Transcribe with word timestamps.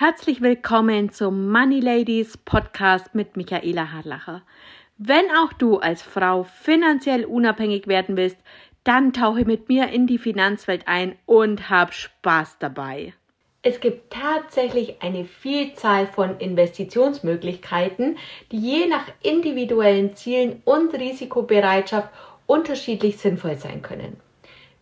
Herzlich 0.00 0.40
willkommen 0.40 1.10
zum 1.10 1.50
Money 1.50 1.80
Ladies 1.80 2.36
Podcast 2.36 3.16
mit 3.16 3.36
Michaela 3.36 3.90
Harlacher. 3.90 4.42
Wenn 4.96 5.24
auch 5.42 5.52
du 5.52 5.78
als 5.78 6.02
Frau 6.02 6.44
finanziell 6.44 7.24
unabhängig 7.24 7.88
werden 7.88 8.16
willst, 8.16 8.36
dann 8.84 9.12
tauche 9.12 9.44
mit 9.44 9.68
mir 9.68 9.88
in 9.88 10.06
die 10.06 10.18
Finanzwelt 10.18 10.86
ein 10.86 11.16
und 11.26 11.68
hab 11.68 11.92
Spaß 11.92 12.58
dabei. 12.60 13.12
Es 13.62 13.80
gibt 13.80 14.12
tatsächlich 14.12 15.02
eine 15.02 15.24
Vielzahl 15.24 16.06
von 16.06 16.38
Investitionsmöglichkeiten, 16.38 18.18
die 18.52 18.60
je 18.60 18.86
nach 18.86 19.06
individuellen 19.24 20.14
Zielen 20.14 20.62
und 20.64 20.94
Risikobereitschaft 20.94 22.10
unterschiedlich 22.46 23.16
sinnvoll 23.16 23.56
sein 23.56 23.82
können. 23.82 24.20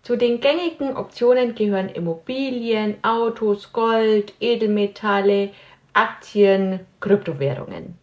Zu 0.07 0.15
den 0.15 0.41
gängigen 0.41 0.97
Optionen 0.97 1.57
gehören 1.57 1.89
Immobilien, 1.89 2.95
Autos, 3.03 3.73
Gold, 3.73 4.35
Edelmetalle, 4.39 5.51
Aktien, 5.95 6.87
Kryptowährungen. 7.01 7.99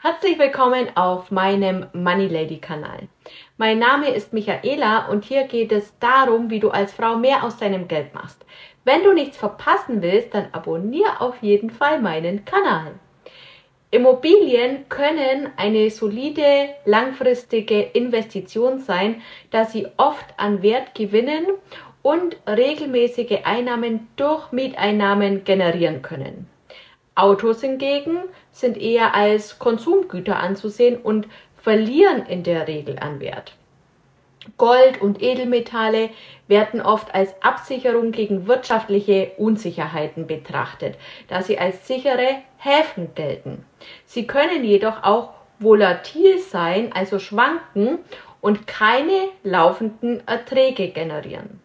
Herzlich 0.00 0.38
willkommen 0.38 0.96
auf 0.96 1.32
meinem 1.32 1.86
Money 1.92 2.28
Lady 2.28 2.58
Kanal. 2.58 3.08
Mein 3.56 3.80
Name 3.80 4.10
ist 4.10 4.32
Michaela 4.32 5.08
und 5.08 5.24
hier 5.24 5.48
geht 5.48 5.72
es 5.72 5.92
darum, 5.98 6.50
wie 6.50 6.60
du 6.60 6.70
als 6.70 6.92
Frau 6.92 7.16
mehr 7.16 7.42
aus 7.42 7.56
deinem 7.56 7.88
Geld 7.88 8.14
machst. 8.14 8.46
Wenn 8.84 9.02
du 9.02 9.12
nichts 9.12 9.36
verpassen 9.36 10.00
willst, 10.02 10.34
dann 10.34 10.46
abonniere 10.52 11.20
auf 11.20 11.42
jeden 11.42 11.70
Fall 11.70 12.00
meinen 12.00 12.44
Kanal. 12.44 12.92
Immobilien 13.90 14.86
können 14.90 15.48
eine 15.56 15.88
solide 15.88 16.68
langfristige 16.84 17.80
Investition 17.80 18.80
sein, 18.80 19.22
da 19.50 19.64
sie 19.64 19.86
oft 19.96 20.26
an 20.36 20.62
Wert 20.62 20.94
gewinnen 20.94 21.46
und 22.02 22.36
regelmäßige 22.46 23.38
Einnahmen 23.44 24.08
durch 24.16 24.52
Mieteinnahmen 24.52 25.44
generieren 25.44 26.02
können. 26.02 26.48
Autos 27.14 27.62
hingegen 27.62 28.18
sind 28.52 28.76
eher 28.76 29.14
als 29.14 29.58
Konsumgüter 29.58 30.38
anzusehen 30.38 30.98
und 30.98 31.26
verlieren 31.56 32.26
in 32.26 32.42
der 32.42 32.68
Regel 32.68 32.98
an 32.98 33.20
Wert. 33.20 33.56
Gold 34.56 35.00
und 35.00 35.22
Edelmetalle 35.22 36.10
werden 36.46 36.80
oft 36.80 37.14
als 37.14 37.34
Absicherung 37.42 38.12
gegen 38.12 38.46
wirtschaftliche 38.46 39.32
Unsicherheiten 39.36 40.26
betrachtet, 40.26 40.96
da 41.28 41.42
sie 41.42 41.58
als 41.58 41.86
sichere 41.86 42.42
Häfen 42.56 43.14
gelten. 43.14 43.64
Sie 44.06 44.26
können 44.26 44.64
jedoch 44.64 45.02
auch 45.02 45.30
volatil 45.58 46.38
sein, 46.38 46.92
also 46.92 47.18
schwanken 47.18 47.98
und 48.40 48.66
keine 48.66 49.28
laufenden 49.42 50.26
Erträge 50.26 50.88
generieren. 50.88 51.60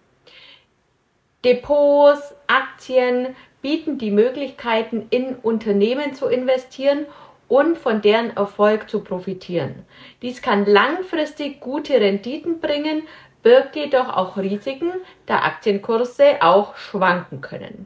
Depots, 1.45 2.33
Aktien 2.47 3.35
bieten 3.61 3.97
die 3.97 4.11
Möglichkeiten, 4.11 5.07
in 5.09 5.35
Unternehmen 5.35 6.13
zu 6.13 6.27
investieren 6.27 7.05
und 7.53 7.77
von 7.77 8.01
deren 8.01 8.35
Erfolg 8.35 8.89
zu 8.89 9.03
profitieren. 9.03 9.85
Dies 10.23 10.41
kann 10.41 10.65
langfristig 10.65 11.59
gute 11.59 11.93
Renditen 12.01 12.59
bringen, 12.59 13.03
birgt 13.43 13.75
jedoch 13.75 14.09
auch 14.09 14.37
Risiken, 14.37 14.91
da 15.27 15.43
Aktienkurse 15.43 16.41
auch 16.41 16.75
schwanken 16.77 17.41
können. 17.41 17.85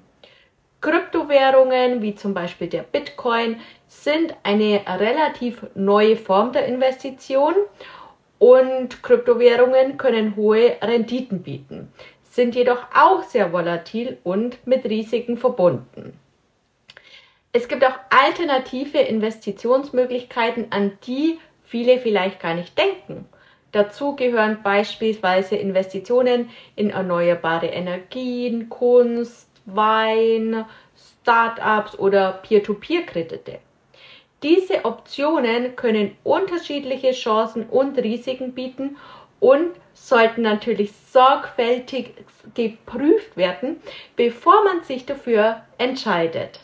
Kryptowährungen 0.80 2.02
wie 2.02 2.16
zum 2.16 2.34
Beispiel 2.34 2.68
der 2.68 2.84
Bitcoin 2.84 3.60
sind 3.88 4.36
eine 4.44 4.84
relativ 4.88 5.66
neue 5.76 6.16
Form 6.16 6.54
der 6.54 6.66
Investition 6.68 7.54
und 8.40 9.04
Kryptowährungen 9.04 9.98
können 9.98 10.38
hohe 10.38 10.78
Renditen 10.82 11.44
bieten, 11.44 11.92
sind 12.24 12.56
jedoch 12.56 12.86
auch 12.96 13.22
sehr 13.24 13.52
volatil 13.52 14.18
und 14.24 14.66
mit 14.66 14.86
Risiken 14.86 15.36
verbunden. 15.36 16.18
Es 17.58 17.68
gibt 17.68 17.84
auch 17.84 17.98
alternative 18.12 19.00
Investitionsmöglichkeiten, 19.00 20.68
an 20.70 21.00
die 21.08 21.40
viele 21.64 21.98
vielleicht 21.98 22.40
gar 22.40 22.54
nicht 22.54 22.78
denken. 22.78 23.26
Dazu 23.72 24.16
gehören 24.16 24.62
beispielsweise 24.62 25.56
Investitionen 25.56 26.52
in 26.76 26.92
erneuerbare 26.92 27.66
Energien, 27.66 28.70
Kunst, 28.70 29.50
Wein, 29.66 30.66
Startups 31.24 31.98
oder 31.98 32.34
Peer-to-Peer-Kredite. 32.48 33.58
Diese 34.44 34.86
Optionen 34.86 35.76
können 35.76 36.16
unterschiedliche 36.24 37.14
Chancen 37.14 37.68
und 37.70 37.98
Risiken 37.98 38.54
bieten 38.54 38.98
und 39.40 39.72
sollten 39.96 40.44
natürlich 40.44 40.92
sorgfältig 41.12 42.14
geprüft 42.54 43.36
werden, 43.36 43.82
bevor 44.16 44.64
man 44.64 44.84
sich 44.84 45.08
dafür 45.08 45.64
entscheidet. 45.80 46.60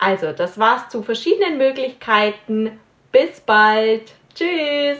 Also, 0.00 0.32
das 0.32 0.58
war's 0.58 0.88
zu 0.88 1.02
verschiedenen 1.02 1.58
Möglichkeiten. 1.58 2.80
Bis 3.12 3.40
bald. 3.40 4.12
Tschüss. 4.34 4.98